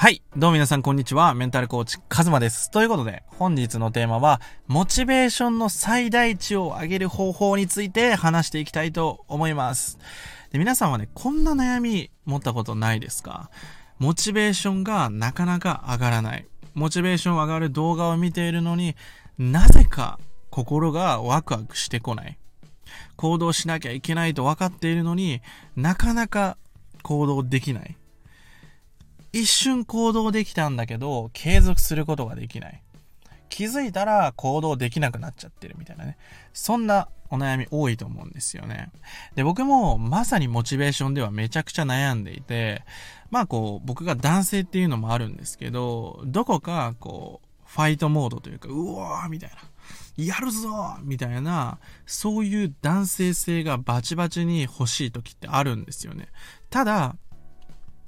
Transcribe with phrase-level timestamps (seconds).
[0.00, 0.22] はい。
[0.34, 1.34] どうも皆さんこんにちは。
[1.34, 2.70] メンタルコーチ、カズマです。
[2.70, 9.98] ということで、本日のテーマは、モチベーションの最大値を上げる方法について話していきたいと思います。
[10.52, 13.50] で皆さんはね、こんな悩み持ったことないですか？
[13.98, 16.46] モチベーションがなかなか上がらない。
[16.72, 18.96] モチベーション上がる動画を見ているのに
[19.36, 22.38] なぜか心がワクワクしてこない。
[23.16, 25.42] 行動しなきゃいけないと分かっているのに
[25.76, 26.56] なかなか
[27.02, 27.98] 行動できない。
[29.32, 32.82] 一瞬行動できたんだけど、継続することができない。
[33.48, 36.16] 気づいたら行動できなくなっちゃってるみたいなね。
[36.52, 38.90] そんなお悩み多いと思うんですよね。
[39.34, 42.84] で、僕もまさにモチベーションではめちゃくちゃ悩んでいて、
[43.30, 49.56] まあこう、僕が男性っていうのもあるんですけど、どこかこう、ファイトモードというか、うわーみたいな。
[50.16, 56.28] やるぞみたいな、そういう男性性がバチバチに欲しい時ってあるんですよね。
[56.68, 57.16] ただ、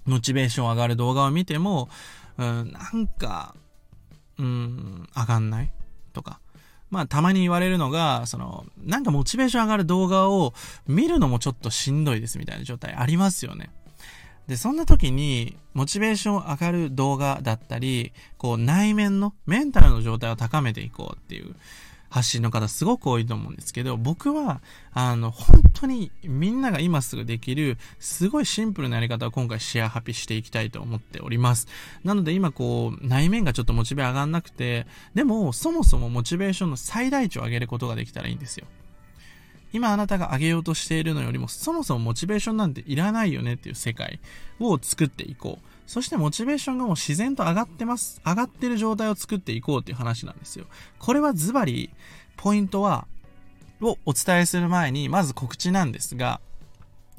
[0.05, 1.89] モチベーション上がる動画を見ても、
[2.39, 3.55] うん、なんか、
[4.39, 5.73] うん、上がんない
[6.13, 6.41] とか。
[6.91, 10.53] まあ、たまに言われるのが、その、なんかモチベーション上がる動画を
[10.87, 13.71] 見るのもちょっとしんどいですみたいな状態ありますよね。
[14.47, 21.55] で、そんな時に、モチベーション上がる動画だったり、こう、内面の、メンタルの状態を高めていこうっていう
[22.13, 24.61] 発信の方すごく多いと思うんですけど、僕は、
[24.93, 31.69] あの、本当にみんなが今すぐできる、すごいシンプルなやり方を今回シェアハピしていきたいと思っております。
[32.05, 38.67] なので今こう、内面がちょっとモチベ上がんなくて、でも、そもそもモチベーションの最大値を上げることができたらいいんですよ。
[39.73, 44.21] 今あなたが上げようとしているのよりも、そもそもモチベーションなんていらないよねっていう世界
[44.61, 45.69] を作っていこう。
[45.87, 48.21] そしてモチベーションがもう自然と上がってます。
[48.25, 50.67] 上がってる状態を作っていこうっていう話なんですよ。
[50.99, 51.91] これはズバリ、
[52.37, 53.07] ポイントは、
[53.81, 56.41] をお伝えする前に、まず告知なんですが、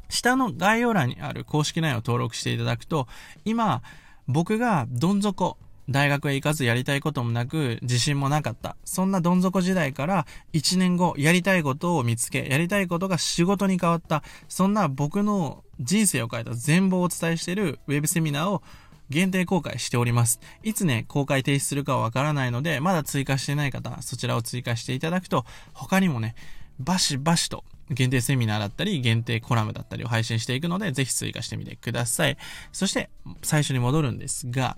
[0.09, 3.07] 下の概要欄にある公式 LINE を登録していただくと、
[3.45, 3.81] 今、
[4.27, 5.57] 僕がどん底、
[5.89, 8.77] 大学へ行かずやりたいこともなく、自信もなかった。
[8.85, 14.23] そんなどん底時代から1年後、やりたいことを見つけ、やりたいことが仕事に変わった。
[14.47, 18.63] そんな僕の人生を変えた全貌をお伝えしているウェブセミナーを
[19.09, 20.39] 限定公開しております。
[20.63, 26.35] いつね、公開停止するかわからないので、まだ追加してない方、そちらを追加していただくと、他にもね、
[26.79, 32.37] バシバシと限定セミナーだったり、限定コラムだったりを配信していくので、ぜひ追加してみてください。
[32.71, 33.09] そして、
[33.41, 34.77] 最初に戻るんですが、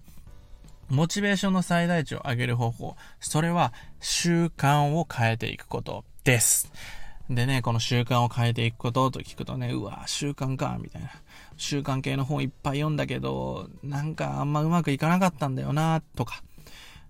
[0.90, 6.72] モチベーションの最大値を上げる方法、それは習慣を変えていくことです。
[7.30, 11.10] でね、この習慣を変えていくことと聞くとね、うわ、習慣か、みたいな。
[11.58, 16.44] 習慣系の本いっぱい読んだけど、なんかあんまうまくいかなかったんだよな、とか。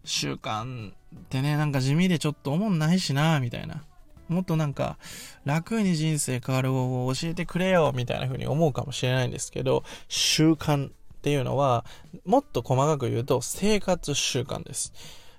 [0.06, 0.94] 習慣っ
[1.30, 3.84] てね、なんか地味でちょっと思んないしな、みたいな。
[4.30, 4.97] もっとなんか、
[5.44, 10.91] 楽に人生変わる方法を教えてくれよ、みたいな風に思うかもしれないんですけど、習慣
[11.25, 11.86] っていうのは、
[12.24, 14.94] もっと細かく言うと、生活習慣です。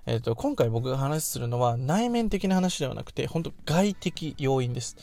[0.04, 4.96] えっ、と、今回僕が話するのは内面的な話ではなくて、本当外的要因です。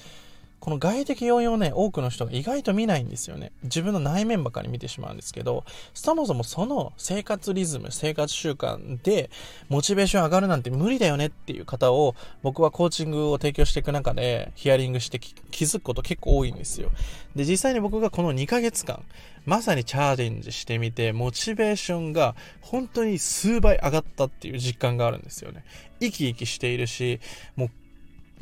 [0.64, 3.52] この外的要因をね、多くの人が意外と見ないんですよね。
[3.64, 9.30] 自分の内面ばかり見てしまうんですけど、そもそもその生活リズム、生活習慣で
[9.68, 15.36] モチベーション上がるなんて無理だよねっていう方を僕はコーチングを提供していく中でヒアリングして気
[15.66, 16.92] づくこと結構多いんですよ。
[17.36, 19.04] で、実際に僕がこの2ヶ月間、
[19.46, 25.66] まさにチャレンジしてみて、モチベーションが本当に数倍上がったっていう実感があるんですよね。
[26.00, 27.20] 生き生きしているし、
[27.58, 27.70] もう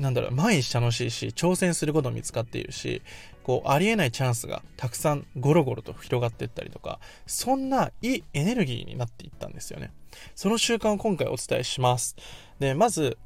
[0.02, 3.04] なんだろう、毎日楽しいし、挑戦することも見つかっているし、
[3.44, 9.92] こう、ありえないチャンスがたくさんゴロゴロと広がっていったりとか、そんないいエネルギーになっていったんですよね。
[10.36, 12.16] その習慣を今回お伝えします。
[12.60, 13.18] で、まず、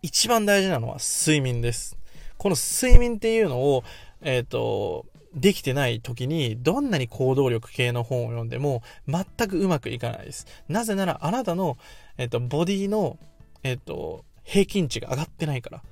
[0.00, 1.96] 一番大事なのは睡眠です。
[2.38, 3.84] この睡眠っていうのを、
[4.22, 10.46] えっ、ー、と、できてない時にどんなに行動力系の本を読んでも全くうまくいかないです。
[10.68, 11.78] なぜならあなたの、
[12.18, 13.18] えっ、と、ボディの、
[13.62, 15.82] えっ、と、平均値が上がってないから。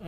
[0.00, 0.06] うん、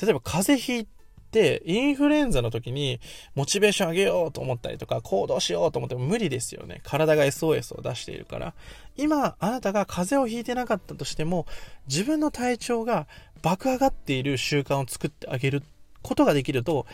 [0.00, 0.86] 例えば風邪ひい
[1.32, 3.00] て、インフルエンザの時に
[3.34, 6.80] モチベーション上げようと思ったりとか、行動しようと思っても無理ですよね。
[6.84, 8.54] 体が SOS を出しているから。
[8.96, 11.46] 今、あなたが風邪をひいてなかったとしても、
[11.88, 13.08] 自分の体調が
[13.42, 15.62] 爆上がっている習慣を作ってあげる
[16.02, 16.86] ことができると、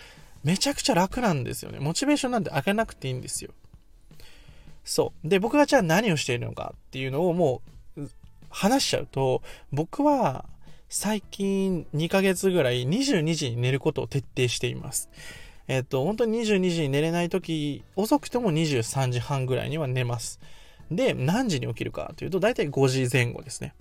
[0.45, 1.79] めちゃくちゃ楽なんですよね。
[1.81, 3.51] モチベーションなんて上げなくていいんですよ。
[4.85, 5.29] そう。
[5.29, 7.71] で、僕がじゃあ何をしているのかっていうのをもう
[8.51, 9.43] 話しちゃうと、
[9.73, 10.45] 僕は
[10.89, 15.11] 最近2ヶ月ぐらい22時に寝ることを徹底しています。
[15.69, 20.41] えっと、本当に22時に寝れない時、遅くても23時半ぐらいには寝ます。
[20.91, 23.75] で、何時に起きるかというと、だいたい5時前後ですね。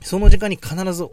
[0.00, 1.08] その時間に必ず、ま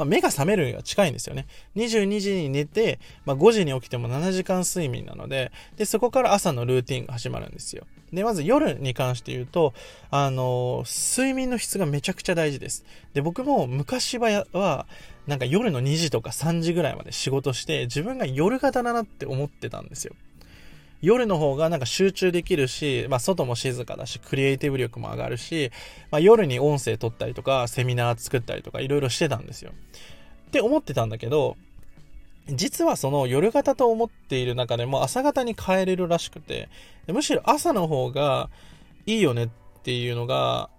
[0.00, 1.46] あ、目が覚めるには近いんですよね。
[1.76, 7.86] 22時に寝て、まあ、5時に起きても7時間睡眠なので、で、そこから朝のルーティンが始まるんですよ。
[8.12, 9.74] で、まず夜に関して言うと、
[10.10, 12.84] あの、睡眠の質がめちゃくちゃ大事です。
[13.14, 14.86] で、僕も昔は、は
[15.26, 20.14] なんか夜の2時とか3時ぐらいまで仕事して、自分が夜型だなって思ってたんですよ。
[21.00, 25.70] 夜の方がなんか集中できるし、まあ外も静かだし、クリエイティブ力も上がるし、
[26.10, 29.72] まあ夜に音声取ったりとか、セミナー作ったりとかいろいろしてたんですよ。
[30.48, 31.56] って思ってたんだけど、
[32.50, 36.68] 実はその夜型と思っている中でも朝型に変えれるらしくて、
[37.06, 38.50] むしろ朝の方が
[39.06, 39.48] いいよねっ
[39.82, 40.70] ていうのが、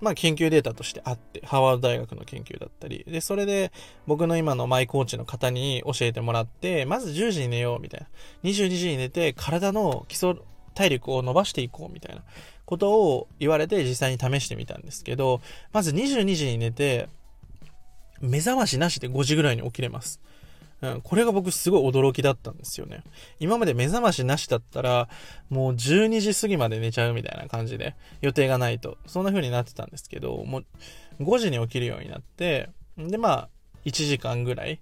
[0.00, 3.72] まあ研究データとしてあって、ハワード大学の研究だったり、で、それで
[4.06, 8.06] 僕の今のマイコーチの方に教えてもらって、まず10時に寝ようみたいな。
[8.44, 10.34] 22時に寝て体の基礎
[10.74, 12.22] 体力を伸ばしていこうみたいな
[12.64, 15.40] ことを言われて実際に試してみたんですけど、
[15.72, 17.08] まず22時に寝て、
[18.20, 20.20] 目覚ましなしで5時ぐらいに起きれます。
[20.92, 23.02] うん、これが僕すごい驚きだったんですよね。
[23.40, 25.08] 今まで目覚ましなしだったら、
[25.48, 28.98] もう12時過ぎまで寝ちゃうみたいな感じで、予定がないと。
[29.06, 30.64] そんな風になってたんですけど、もう
[31.22, 33.48] 5時に起きるようになって、で、まあ、
[33.84, 34.80] 1時間ぐらい、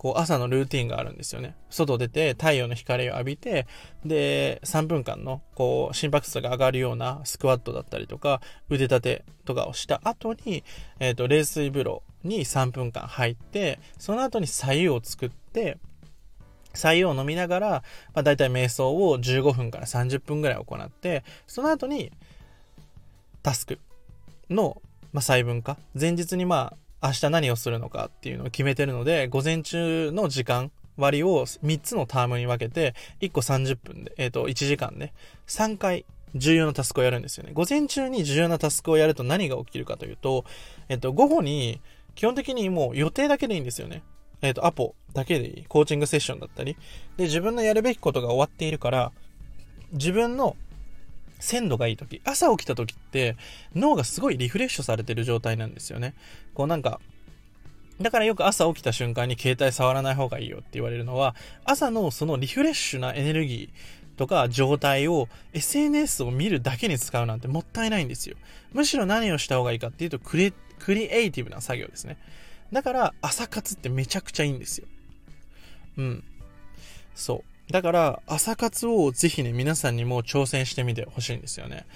[0.00, 1.54] こう朝のルーティンがあるんですよね。
[1.68, 3.66] 外出て太陽の光を浴びて、
[4.02, 10.64] で、3分間のこう心拍数が上がるようなスクワットだったりとか、腕立てとかをした後に、
[11.00, 15.78] えっ、ー、と、冷水風呂に3分間入って、その後に左右を作って、
[16.74, 17.70] 左右を飲みながら、
[18.14, 22.12] まあ、大体瞑想を15分から30分ぐらい行って、その後に
[23.42, 23.78] タスク
[24.48, 24.80] の、
[25.12, 25.76] まあ、細分化。
[25.98, 35.12] 前日にまあ明日何をするのかっていうのを決めてるので、午前中の時間割を3つのタームに分けて、1個30分で、えっ、ー、と、1時間で、
[35.46, 37.52] 3回重要なタスクをやるんですよね。
[37.54, 40.44] 午前中に重要なタスクをやると何が起きるかというと、
[40.88, 41.80] えっ、ー、と、午後に
[42.14, 44.02] 基本的にもう予定だけでいいんですよね。
[44.42, 45.64] えっ、ー、と、アポだけでいい。
[45.66, 46.76] コーチングセッションだったり。
[47.16, 49.12] で、自分のやるべきことが終わっているから、
[49.92, 50.56] 自分の
[51.40, 53.36] 鮮度がいい時、朝起きた時って
[53.74, 56.14] 脳がすごいリフレッシュされてる状態なんですよね。
[56.54, 57.00] こうなんか、
[58.00, 61.34] だからよく朝起きた瞬間に携帯触らない方がいいよって言われるのは、
[61.64, 68.36] 朝のそのリフレッシュなエネルギーとか状態を SNS を見るだけに使うなんてもったいないんですよ。
[68.72, 72.18] むしろ何をした方がいいかっていうとクリクリエイティブな作業ですね。
[72.72, 74.88] だから朝活ってめちゃくちゃいいんですよ。
[75.98, 76.24] うん。
[77.14, 77.72] そう。
[77.72, 81.86] だから朝活をぜひね、皆さんにも挑戦してみてほしいんですよね。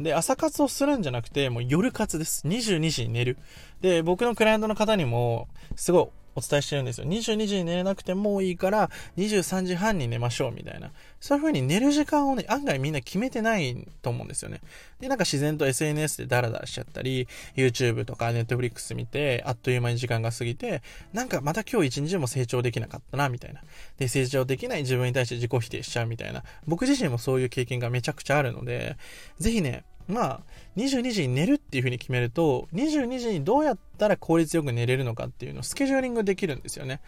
[0.00, 2.46] で、朝活をするんじゃなくて、もう夜活です。
[2.46, 3.36] 22時に寝る。
[3.80, 7.06] で、僕のクライアントの方にも、すごいお伝えしてるんですよ。
[7.06, 10.92] 22時に寝れなくてもいいから、23時半に寝ましょうみたいな。
[11.20, 14.60] そういう風に寝る時間をね、案外みんな決めてないと思うんですよね。
[15.00, 20.82] で、なんか自然と SNS でダラダラしちゃったり、YouTube とか Netflix 見て、あっという間に時間が過ぎて、
[21.12, 23.62] なんかまた今日一日も成長できなかったな、みたいな。
[23.98, 26.42] で、成長できない自分に対して自己否定しちゃうみたいな。
[26.66, 28.96] 僕自身もそういう経験がめちゃくちゃあるので、
[29.38, 30.40] ぜひね、まあ、
[30.76, 37.00] 22時に寝るっていう風に決めると、22時にどうやったら効率よく寝れるのかっていうのをスケジューリングできるんですよね。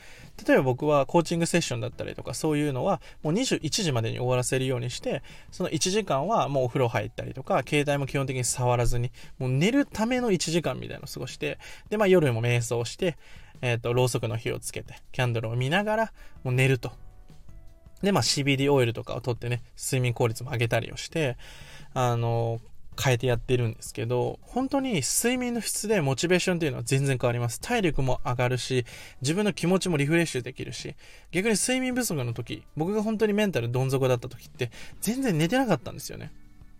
[0.46, 11.58] 例えば僕はコーチングセッションだったりとかそういうのはもう21時までに終わらせるようにして、その1時間はもうお風呂入ったりとか、携帯も基本的に触らずに、もう寝るための1時間みたいなのを過ごして、
[11.90, 13.16] で、まあ夜も瞑想して、
[13.62, 16.12] えっ、ー、と、ろうそくの火をつけて、キャンドルを見ながら、
[16.42, 16.92] もう寝ると。
[18.02, 21.36] で、まあ CBD オイルとかを取ってね、睡眠効率も上げたりをして、
[21.94, 22.60] あの、
[23.00, 27.60] 変えてやってるんですけど、本当に睡眠の質でモチベーションっていうのは全然変わります。
[27.60, 28.84] 体力も上がるし、
[29.22, 30.94] 自分の気持ちもリフレッシュできるし、
[31.30, 34.70] 逆に睡眠不足の時、僕が本当にメンタルどん底だった時って、
[35.00, 36.32] 全然寝てなかったんですよね。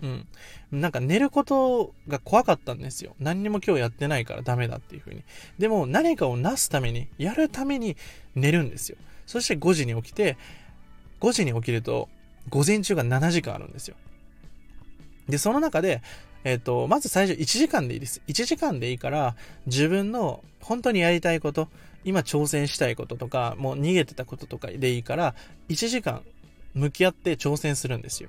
[0.02, 0.26] うん。
[0.72, 3.14] なんか寝ることが怖かったんですよ。
[3.18, 5.22] 何にも今日やってないからダメだっていう風に。
[5.58, 7.96] でも何かをなすために、やるために
[8.34, 8.98] 寝るんですよ。
[9.26, 10.36] そして5時に起きて、
[11.20, 12.08] 5時に起きると、
[12.48, 13.96] 午前中が7時間あるんですよ。
[15.28, 16.02] で、その中で、
[16.44, 18.20] えっ、ー、と、まず最初1時間でいいです。
[18.26, 19.36] 1時間でいいから、
[19.66, 21.68] 自分の本当にやりたいこと、
[22.04, 25.34] 今挑戦したいこととか、もう逃げてたこととかでいいから、
[25.68, 26.22] 1時間
[26.74, 28.28] 向き合って挑戦するんですよ。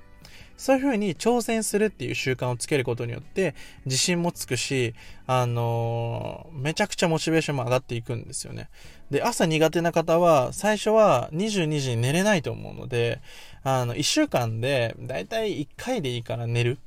[0.56, 3.54] そういう風に挑戦するっていう習慣をつけることによって、
[3.86, 4.94] 自信もつくし、
[5.26, 8.68] あのー、めちゃくちゃモチベーションも上がっていくんですよね。
[9.10, 13.20] で、朝苦手な方は、最初は22時に寝れないと思うので、
[13.62, 16.78] あの、1週間で、だいたい1回でいいから寝る。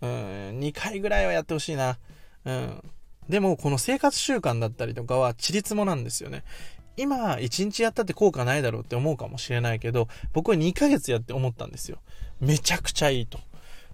[0.00, 0.10] うん、
[0.58, 1.98] 2回ぐらいはやってほしいな。
[2.44, 2.82] うん。
[3.28, 6.42] でも、この生活習慣だったりとかは、ちりつもなんですよね。
[6.96, 11.98] 今、1日やったって効果ないだろうって思うかもしれないけど、僕は2ヶ月やって思ったんですよ。
[12.42, 13.38] めちゃくちゃいいと。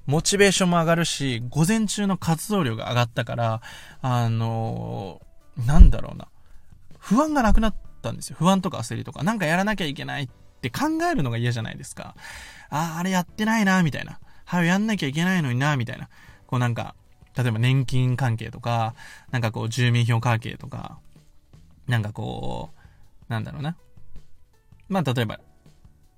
[0.06, 3.60] モチベーションも上がるし、午前中の活動量が上がったから、
[4.00, 6.28] あのー、なんだろうな。
[6.98, 8.36] 不安がなくなったんですよ。
[8.38, 9.22] 不安とか焦りとか。
[9.22, 10.28] なんかやらなきゃいけないっ
[10.62, 12.14] て考えるのが嫌じゃないですか。
[12.70, 14.18] ああ、あれやってないな、みたいな。
[14.46, 16.08] 早やんなきゃいけないのにな、みたいな。
[16.46, 16.94] こうなんか、
[17.36, 18.94] 例えば年金関係とか、
[19.30, 20.98] なんかこう住民票関係とか、
[21.86, 22.70] なんかこ
[23.28, 23.76] う、なんだろうな。
[24.88, 25.38] まあ例えば、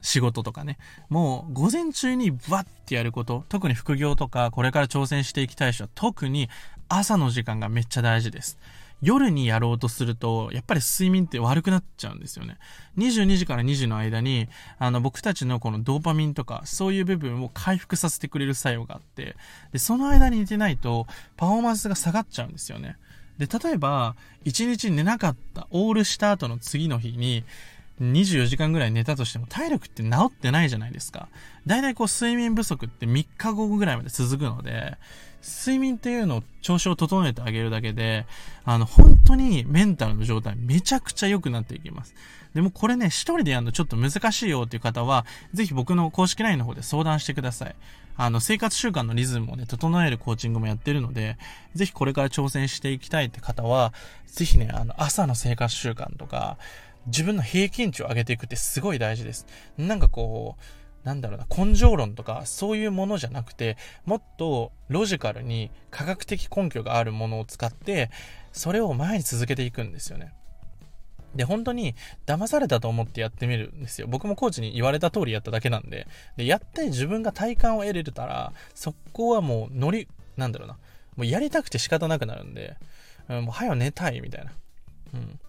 [0.00, 0.78] 仕事とかね。
[1.08, 6.48] もう午前中にバッてやること、特に副業とかこれから挑戦していきたい人は特に
[6.88, 8.58] 朝の時間がめっちゃ大事です。
[9.02, 12.58] 夜にやろうとすると、やっぱり睡眠って悪くなっちゃうんですよね。
[12.98, 19.36] 22時から2時の間に、あの、僕たちのこのドーパミンとか、そういう部分を回復させてくれる作用があって、
[19.72, 21.06] で、その間に寝てないと、
[21.38, 22.96] パフォーマンスが下がっちゃうんですよね。
[23.38, 27.44] で、例えば、1日寝なかった、オールした後の次の日に、
[28.00, 31.28] 24時間ぐらい寝たとしても体力って治ってないじゃないですか。
[31.66, 34.96] だいたいこう睡眠不足って3日後ぐらいまで続くので、
[35.42, 38.26] 睡眠っていうのを調子を整えてあげるだけで、
[38.64, 42.14] あの、本当にメンタルの状態めちゃくちゃ良くなっていきます。
[42.54, 47.76] でもこれね、一人でやるのちょっと難しいよっていう方は、ぜひ僕の公式 LINE の方で相談してください。
[48.16, 51.38] あの、生活習慣のリズムをね、整えるコーチングもやってるので、
[51.74, 53.94] ぜひこれから挑戦していきたいって方は、
[54.26, 56.58] ぜひね、あの、朝の生活習慣とか、
[57.06, 59.46] 自分の平均値を上げていくってすごい大事です。
[59.78, 68.10] なんかこう、なんだろうな、根性論とかそういうものじゃなくて、もっとロジカルに科学的根拠があるものを使って、
[68.52, 70.34] それを前に続けていくんですよね。
[71.34, 71.94] で、本当に
[72.26, 74.08] 騙されたと思ってやってみるんですよ。
[74.08, 76.06] 僕もコーチに言われた通りやっただけなんで。
[76.36, 80.74] で、やって自分が体感を得れたら、そこはもう乗り、なんだろうな。
[81.16, 82.76] もうやりたくて仕方なくなるんで、
[83.28, 84.52] うん、もう早寝たいみたいな。
[85.14, 85.39] うん。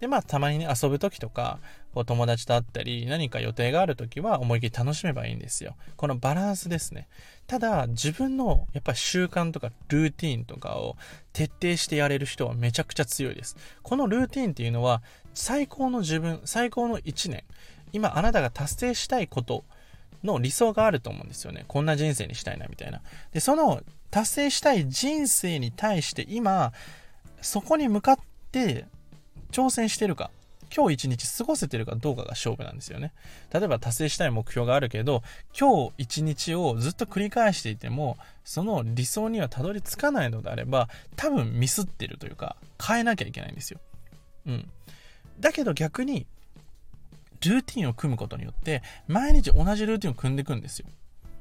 [0.00, 1.58] で、まあ、たまにね、遊ぶ時とか、
[1.94, 5.76] こう友達と会ったり、何か予定がある時は思い切り楽しめばいいんですよ。
[5.96, 7.08] このバランスですね。
[7.46, 10.96] ただ、自分のやっぱ習慣とかルーティーンとかを
[11.32, 13.56] 徹底してやれる人はめちゃくちゃ強いです。
[13.82, 17.44] このルーティーンっていうのは、最高の自分、最高の1年、
[17.92, 19.64] 今あなたが達成したいこと
[20.22, 21.64] の理想があると思うんですよね。
[21.68, 23.00] こんな人生にしたいなみたいな。
[23.32, 26.72] で、その達成したい人生に対して今、
[27.40, 28.18] そこに向かっ
[28.52, 28.86] て
[29.56, 30.30] 挑戦してるか、
[30.74, 33.14] 今日一日過ごせてるかどうかが勝負なんですよね。
[33.50, 35.22] 例えば達成したい目標があるけど、
[35.58, 43.80] 今日一日をずっと繰り返していても、その理想にはたどり着かないのであれば、多分ミスってるというか、変えなきゃいけないんですよ。
[44.44, 44.70] うん。
[45.40, 46.26] だけど逆に、
[47.42, 50.86] ルーティンを組むことによって、毎日同じルーティンを組んでいくんですよ。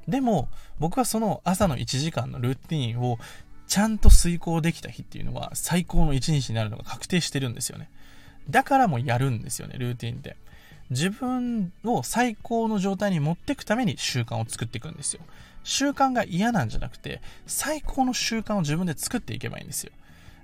[0.08, 0.48] でも、
[0.80, 3.20] 僕はその朝の1時間のルーティンを
[3.68, 7.90] ちゃんと遂行できた日っていうのは最高の一日になるのが確定してるんですよね。
[8.50, 10.36] だからもやるんですよね、ルーティンって。
[10.90, 15.22] 自分を最高の状態に持っていくために習慣を作っていくんですよ。
[15.64, 19.92] 習慣が嫌なんじゃなくて、最高の習慣を自分で作っていけばいいんですよ。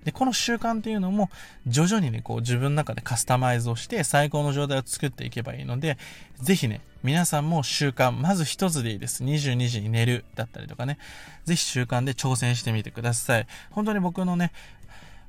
[0.03, 1.29] で、この習慣っていうのも、
[1.67, 6.00] 徐々にね、こう自分の中でカスタマイズをして最高の状態を作っていけばいいので、
[6.41, 9.24] ぜひね、皆さんも習慣、まず一つでいいです。
[9.24, 10.98] 22時に寝るだったりとかね、
[11.46, 13.48] ぜひ習慣で挑戦してみてください。
[13.70, 14.51] 本当に僕のね、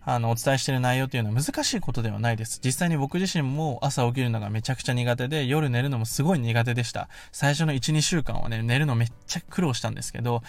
[0.04, 2.60] あの、お伝えしている内容というのは難しいことではないです。
[2.64, 7.08] 実際に僕自身も朝起きるのがめちゃくちゃ苦手で、夜寝るのもすごい苦手でした。
[7.30, 10.42] 最初の1、2週間はね、寝るのめっちゃ苦労したんですけど、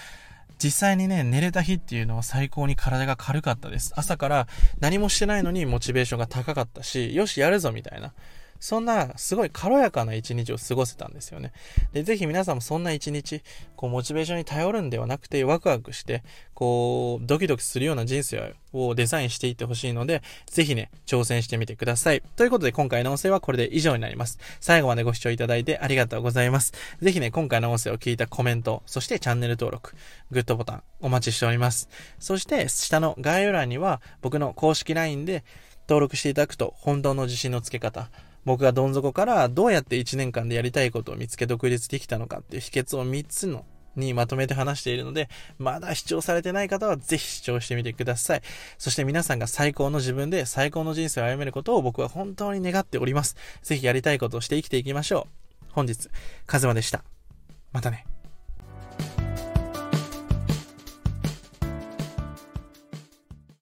[0.64, 3.94] 実際にね、寝れた日っていうのは最高に体が軽かったです。
[3.96, 4.48] 朝から
[4.80, 8.14] 何もしてないのにモチベーションが高かったし、よし、やるぞみたいな。
[8.64, 11.52] そんな、すごい軽やかな一日を過ごせたんですよね。
[11.92, 13.44] で、ぜひ皆さんもそんな一日、
[13.76, 22.24] こう、モチベーションに頼るんではなくて、ワクワクして、こう、ドキドキするような人生をデザインしていってほしいので、ぜひね、挑戦してみてください。
[22.38, 24.40] ということで、今回の音声はこれで以上になります。
[24.62, 26.72] 最後までご視聴いただいてありがとうございます。
[27.02, 29.94] ぜひね、今回の音声を聞いたコメント、そしてチャンネル登録、
[30.32, 31.90] グッドボタン、お待ちしております。
[32.18, 35.44] そして、下の概要欄には、僕の公式 LINE で、
[35.90, 38.10] 登録していただくと、本当の自信のつけ方、
[38.46, 48.42] 僕がどん底からどうやって1年間でやりたいことを見つけ独立できたのかっていう秘訣を3つのにまとめて話しているので、まだ視聴されてない方はぜひ視聴してみてください。
[48.78, 53.36] そして皆さんが最高の自分で最高の人生を歩めることを僕は本当に願っております。
[53.62, 55.28] ぜひやりたいことをして生きていきましょ
[55.62, 55.66] う。
[55.72, 56.10] 本日、
[56.46, 57.04] カズマでした。
[57.72, 58.06] またね。